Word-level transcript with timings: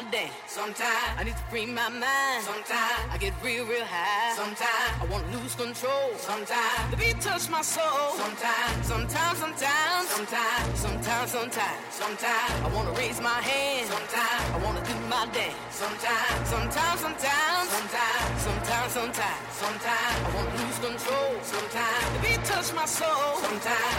Wanna 0.00 0.12
dance. 0.12 0.32
Sometimes 0.46 1.18
I 1.18 1.24
need 1.24 1.36
to 1.36 1.42
free 1.50 1.66
my 1.66 1.88
mind. 1.88 2.42
Sometimes 2.44 3.12
I 3.12 3.18
get 3.18 3.32
real, 3.42 3.66
real 3.66 3.84
high. 3.84 4.34
Sometimes 4.34 4.92
I 5.00 5.04
wanna 5.10 5.36
lose 5.36 5.54
control. 5.54 6.10
Sometimes 6.16 6.90
the 6.90 6.96
beat 6.96 7.20
touch 7.20 7.48
my 7.50 7.62
soul. 7.62 8.16
Sometimes, 8.16 8.86
sometimes, 8.86 9.38
sometimes, 9.38 10.08
sometimes, 10.08 10.78
sometimes, 10.78 11.30
sometimes, 11.30 11.80
sometimes 11.90 12.52
I 12.64 12.68
wanna 12.74 12.92
raise 12.92 13.20
my 13.20 13.40
hand. 13.40 13.88
Sometimes 13.88 14.44
I 14.54 14.58
wanna 14.64 14.82
do 14.84 14.94
my 15.08 15.26
dance. 15.32 15.56
Sometimes, 15.70 16.48
sometimes, 16.48 17.00
sometimes, 17.00 17.68
sometimes, 17.68 18.40
sometimes, 18.46 18.92
sometimes, 18.92 19.42
sometimes 19.62 20.16
I 20.26 20.30
wanna 20.34 20.54
lose 20.60 20.78
control. 20.80 21.30
Sometimes 21.42 22.04
the 22.14 22.18
beat 22.24 22.42
touch 22.44 22.72
my 22.72 22.86
soul. 22.86 23.36
Sometimes, 23.44 23.96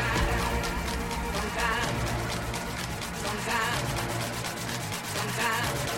sometimes, 1.38 1.96
sometimes, 3.24 3.90
sometimes. 5.16 5.91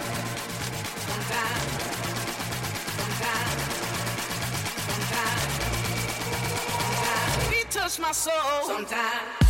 Touch 7.94 8.00
my 8.00 8.12
soul 8.12 8.34
sometimes. 8.66 9.43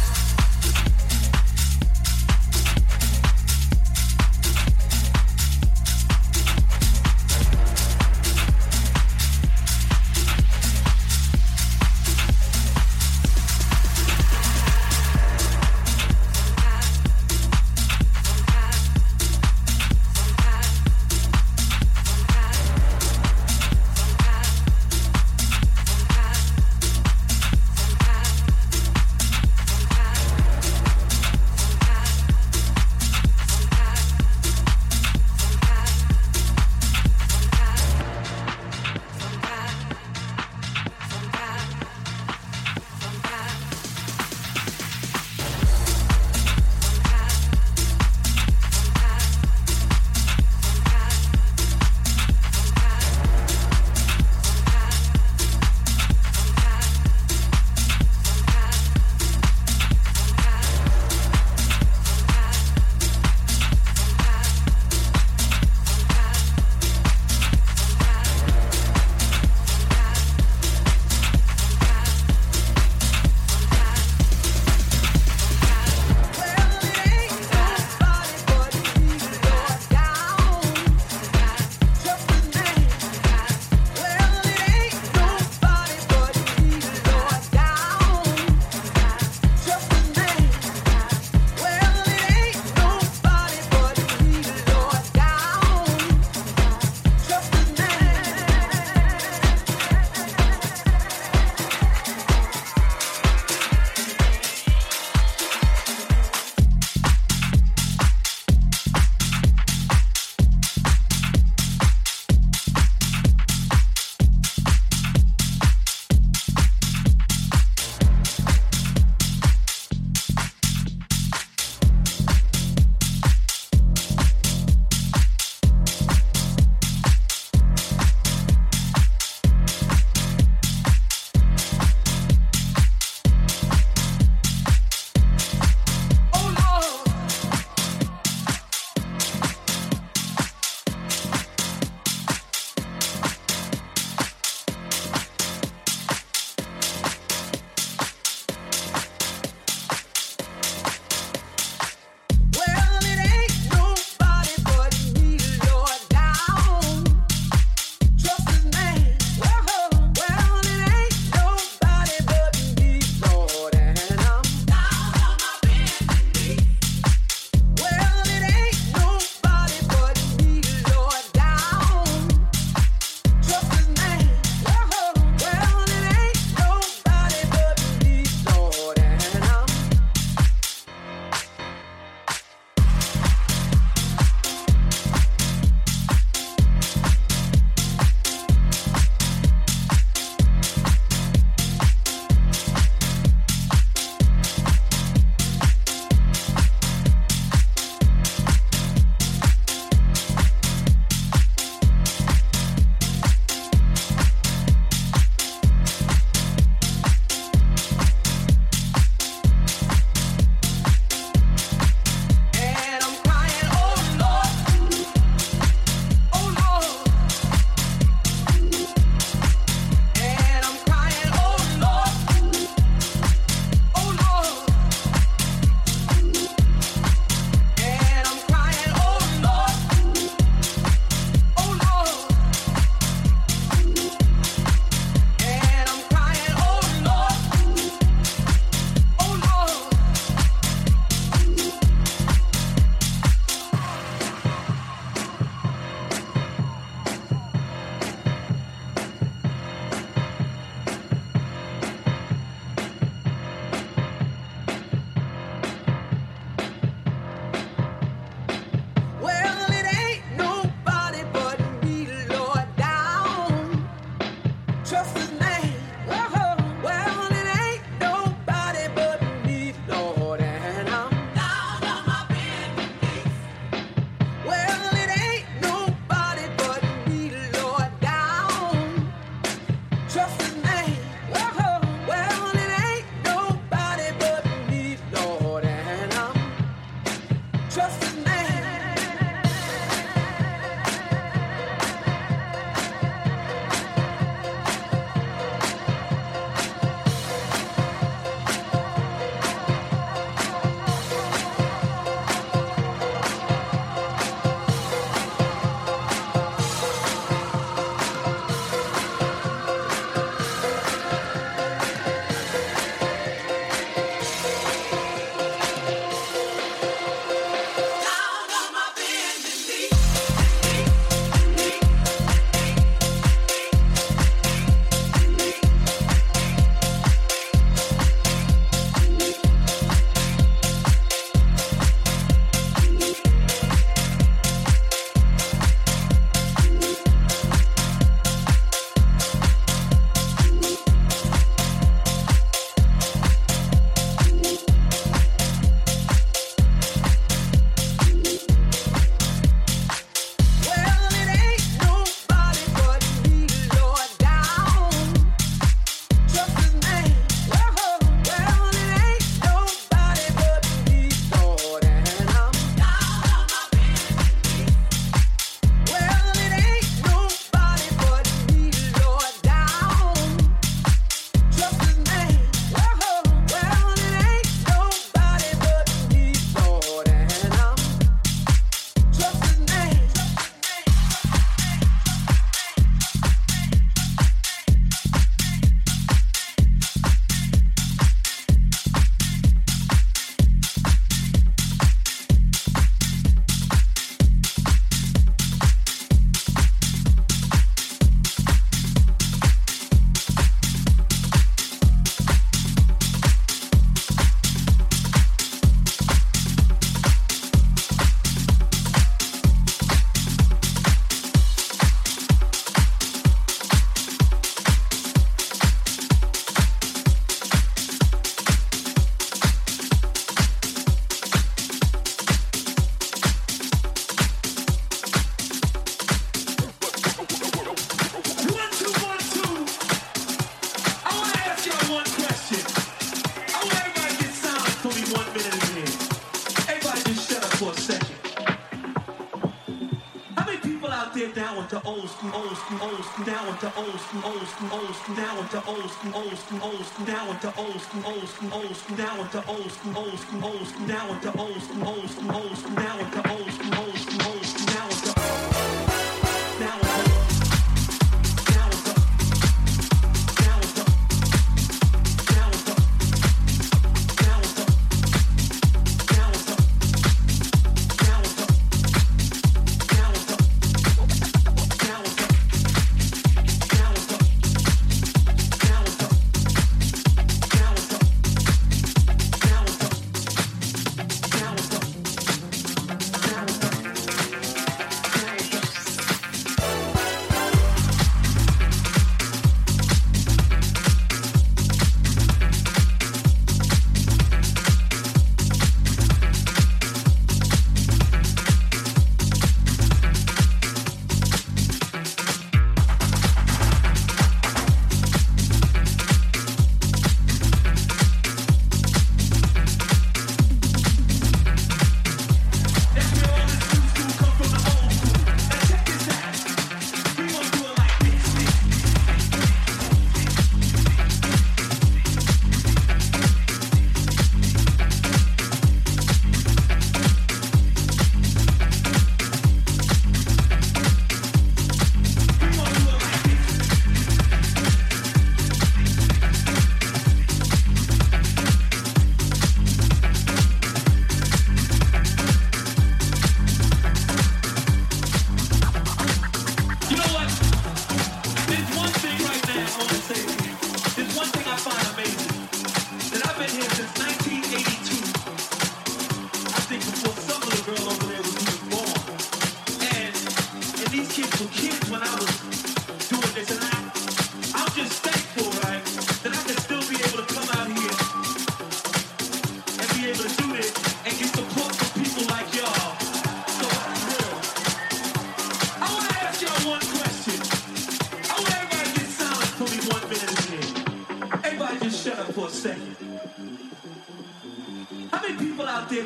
into 443.54 443.72
old 443.78 444.00
school, 444.00 444.22
old 444.26 444.48
school, 444.48 444.70
old 444.72 444.96
school, 444.96 445.16
now 445.16 445.40
into 445.40 445.64
old 445.68 445.90
school, 445.92 446.16
old 446.16 446.38
school, 446.38 446.60
old 446.64 446.86
school, 446.86 447.06
now 447.06 447.30
into 447.30 447.54
old 447.56 447.82
school, 447.82 448.04
old 448.06 448.28
school, 448.28 448.54
old 448.54 448.76
school, 448.76 448.98
now 448.98 449.22
into 449.22 449.46
old 449.48 449.72
school, 449.72 449.98
old 449.98 450.20
school, 450.20 450.46
old 450.46 450.68
school, 450.68 450.88
now 450.88 451.20
to 451.20 451.40
old 451.40 451.62
school, 451.62 451.88
old 451.88 452.10
school, 452.10 452.36
old 452.36 452.58
school, 452.58 452.72
now 452.72 452.98
to 452.98 453.32
old 453.32 453.52
school. 453.52 453.53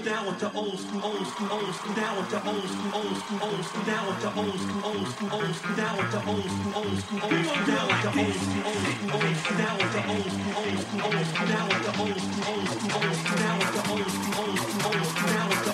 Down 0.08 0.26
with 0.26 0.40
the 0.40 0.50
old 0.54 0.80
school, 0.80 1.04
old 1.04 1.28
school, 1.28 1.52
old 1.52 1.76
school, 1.76 1.94
down 1.96 2.16
with 2.16 2.30
the 2.30 2.40
old 2.48 2.64
school, 2.64 2.92
old 2.96 3.18
school, 3.18 3.40
old 3.44 3.66
school, 3.66 3.84
down 3.84 4.08
with 4.08 4.22
the 4.22 4.30
old 4.40 4.60
school, 4.64 4.82
old 4.88 5.08
school, 5.08 5.30
old 5.36 5.56
school, 5.56 5.76
down 5.76 5.98
with 5.98 6.12
the 6.16 6.22
old 6.32 6.48
school, 6.48 6.74
old 6.80 6.98
school, 7.04 7.20
old 7.28 7.44
school, 7.44 7.68
down 7.68 7.88
with 7.92 8.02
the 8.04 8.12
old 8.16 8.40
school, 8.40 8.64
old 8.64 8.88
school, 8.88 9.12
old 9.12 9.36
school, 9.36 9.58
down 9.60 9.76
with 9.78 9.92
the 9.92 10.02
old 10.08 10.32
school, 10.32 10.56
old 10.64 10.80
school, 10.80 11.04
old 11.08 11.26
school, 11.28 11.48
down 11.52 11.68
with 11.68 11.84
the 11.84 11.92
old 12.00 12.20
school, 12.24 12.48
old 12.48 12.68
school, 12.72 12.94
old 12.98 13.16
school, 13.20 13.38
down 13.38 13.60
with 13.60 13.74
the 13.76 13.84
old 13.92 14.08
school, 14.08 14.36
old 14.40 14.60
school, 14.64 14.88
old 14.88 15.08
school, 15.12 15.28
down 15.28 15.50
with 15.50 15.64
the 15.66 15.67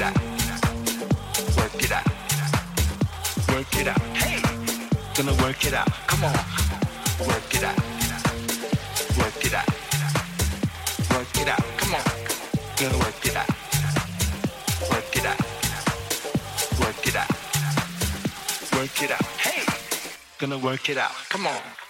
it 0.00 0.06
out. 0.06 0.16
Work 1.56 1.82
it 1.82 1.92
out. 1.92 2.06
Work 3.48 3.76
it 3.76 3.88
out. 3.88 4.00
Hey, 4.16 4.40
gonna 5.14 5.34
work 5.42 5.64
it 5.66 5.74
out. 5.74 5.90
Come 6.06 6.24
on. 6.24 6.32
Work 7.28 7.54
it 7.54 7.64
out. 7.64 7.76
Work 9.18 9.44
it 9.44 9.54
out. 9.54 9.68
Work 11.10 11.36
it 11.36 11.48
out. 11.48 11.64
Come 11.76 11.94
on. 11.94 12.04
Gonna 12.76 12.98
work 12.98 13.26
it 13.26 13.36
out. 13.36 13.48
Work 14.90 15.16
it 15.16 15.26
out. 15.26 15.40
Work 16.80 17.06
it 17.06 17.16
out. 17.16 17.30
Work 18.72 19.02
it 19.02 19.10
out. 19.10 19.24
Hey, 19.44 19.64
gonna 20.38 20.58
work 20.58 20.88
it 20.88 20.96
out. 20.96 21.12
Come 21.28 21.46
on. 21.46 21.89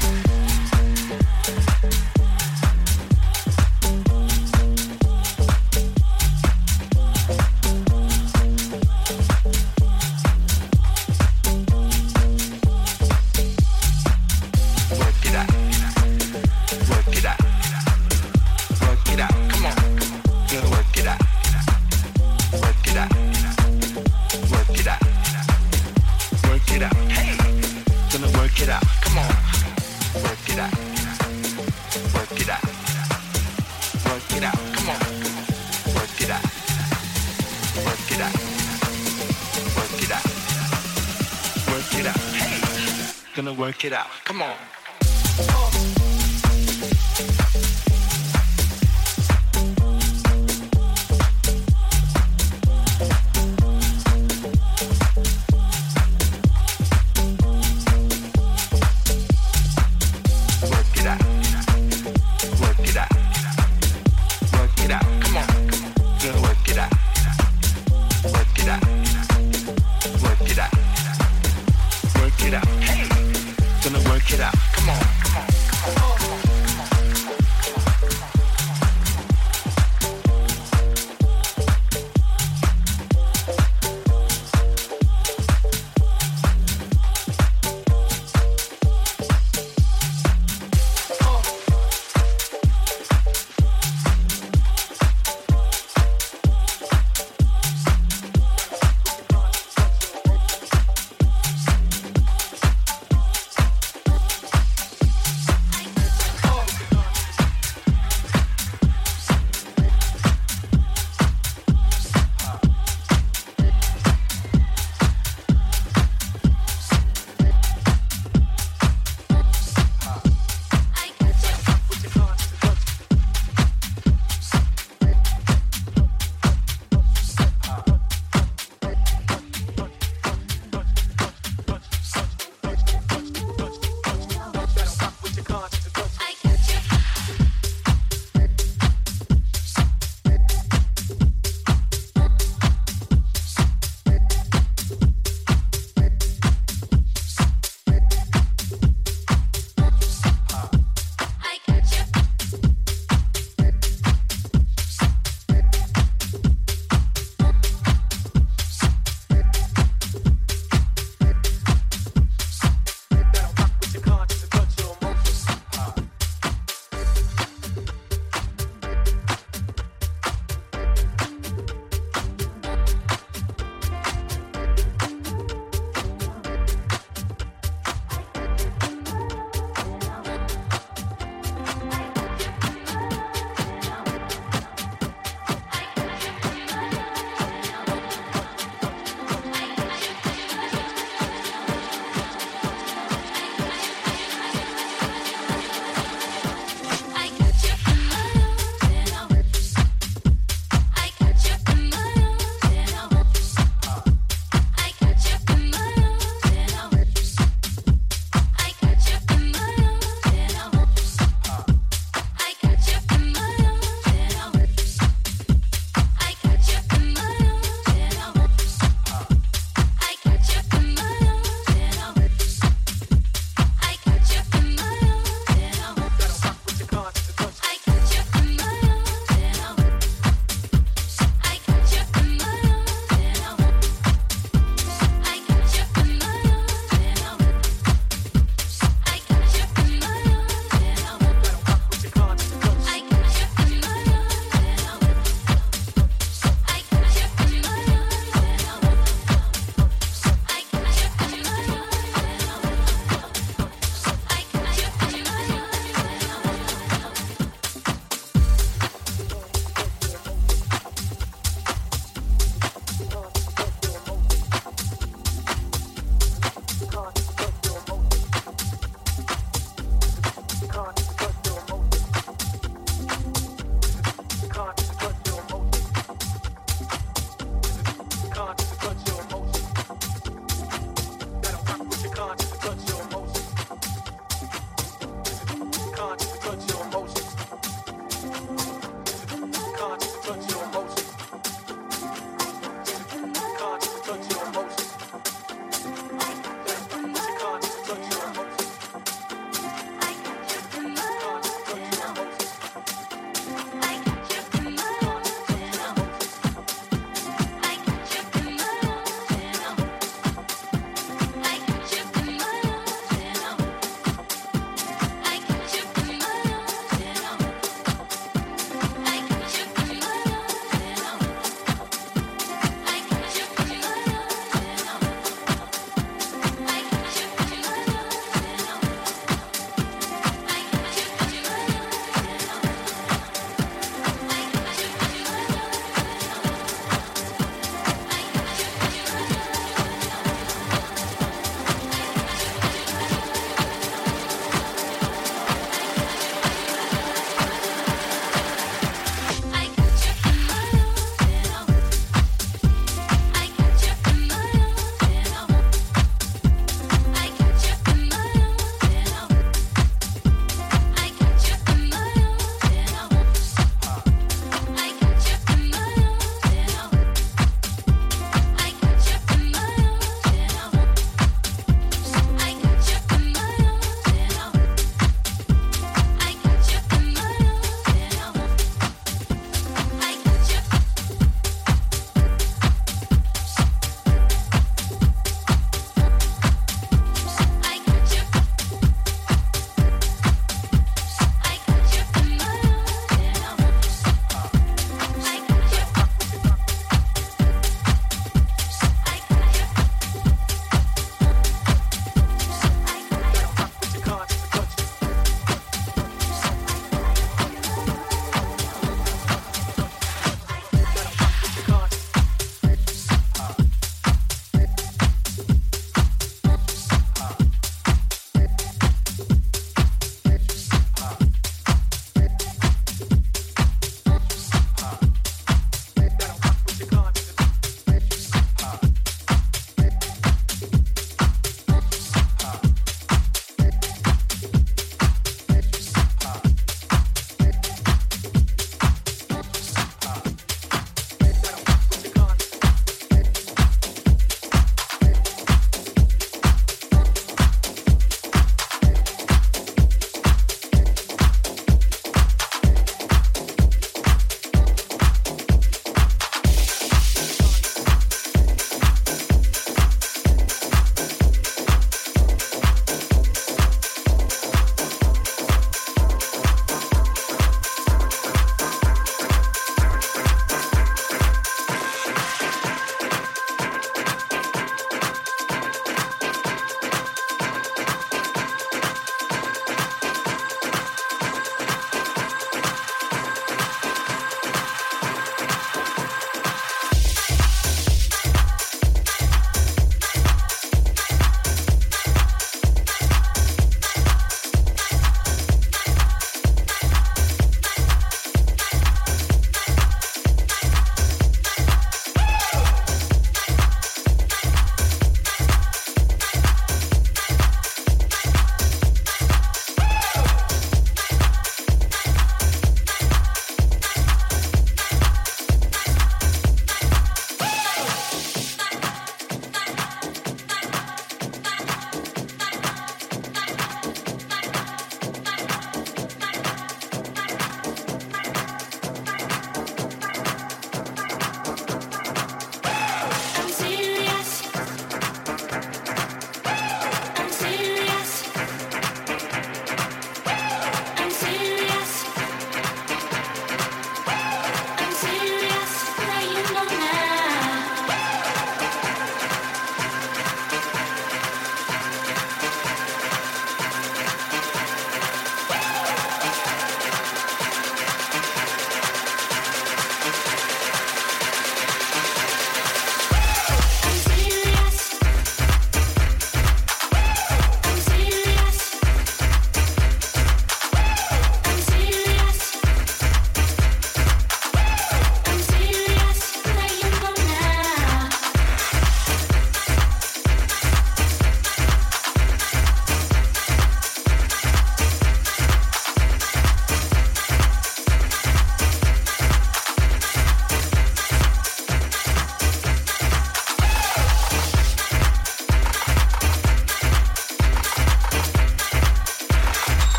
kid 43.81 43.93
out. 43.93 44.11
Come 44.25 44.43
on. 44.43 44.70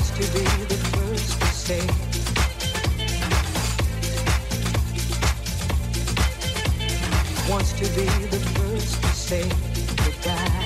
Wants 0.00 0.10
to 0.12 0.32
be 0.32 0.44
the 0.64 0.76
first 0.96 1.40
to 1.40 1.46
say. 1.46 1.86
Wants 7.50 7.72
to 7.74 7.84
be 7.94 8.06
the 8.28 8.40
first 8.54 9.02
to 9.02 9.08
say 9.08 9.48
goodbye. 10.04 10.59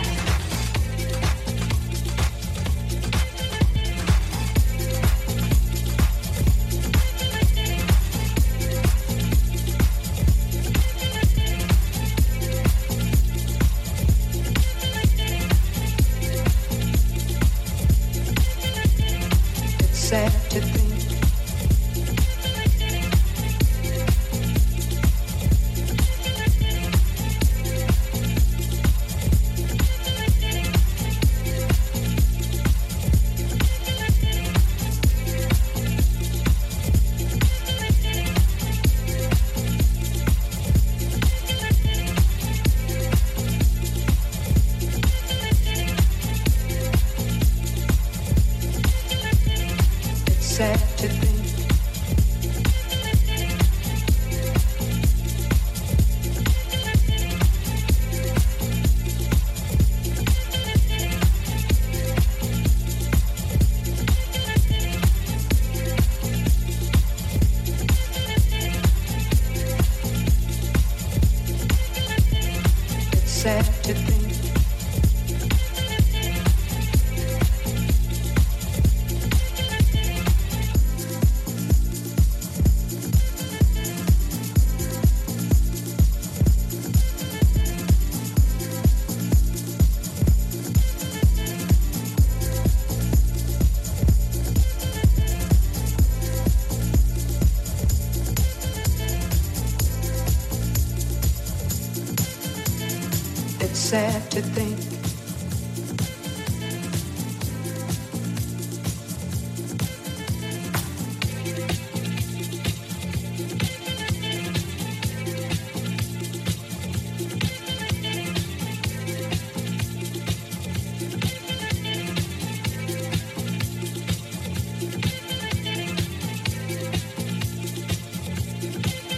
Sad 103.95 104.29
to 104.29 104.43
think 104.43 104.77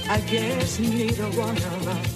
I 0.08 0.20
guess 0.20 0.78
neither 0.78 1.24
one 1.40 1.56
of 1.56 1.88
us 1.88 2.15